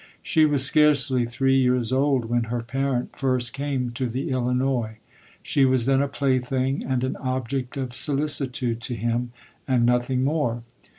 [0.23, 4.97] She was scarcely three years old when her parent first came to the Illinois.
[5.43, 9.31] She was then a play thing and an object of solicitude to him,
[9.67, 10.63] and nothing more.